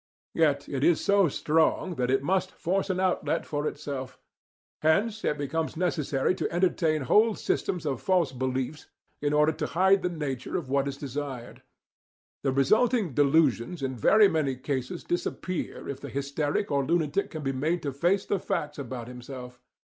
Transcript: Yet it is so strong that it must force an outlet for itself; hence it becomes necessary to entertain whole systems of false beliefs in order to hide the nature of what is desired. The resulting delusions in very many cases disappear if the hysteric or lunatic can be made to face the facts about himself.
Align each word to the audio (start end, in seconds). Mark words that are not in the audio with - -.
Yet 0.33 0.67
it 0.67 0.83
is 0.83 0.99
so 0.99 1.27
strong 1.27 1.93
that 1.93 2.09
it 2.09 2.23
must 2.23 2.49
force 2.53 2.89
an 2.89 2.99
outlet 2.99 3.45
for 3.45 3.67
itself; 3.67 4.17
hence 4.81 5.23
it 5.23 5.37
becomes 5.37 5.77
necessary 5.77 6.33
to 6.41 6.51
entertain 6.51 7.03
whole 7.03 7.35
systems 7.35 7.85
of 7.85 8.01
false 8.01 8.31
beliefs 8.31 8.87
in 9.21 9.31
order 9.31 9.51
to 9.51 9.67
hide 9.67 10.01
the 10.01 10.09
nature 10.09 10.57
of 10.57 10.69
what 10.71 10.87
is 10.87 10.97
desired. 10.97 11.61
The 12.41 12.51
resulting 12.51 13.13
delusions 13.13 13.83
in 13.83 13.95
very 13.95 14.27
many 14.27 14.55
cases 14.55 15.03
disappear 15.03 15.87
if 15.87 15.99
the 15.99 16.09
hysteric 16.09 16.71
or 16.71 16.83
lunatic 16.83 17.29
can 17.29 17.43
be 17.43 17.51
made 17.53 17.83
to 17.83 17.93
face 17.93 18.25
the 18.25 18.39
facts 18.39 18.79
about 18.79 19.07
himself. 19.07 19.61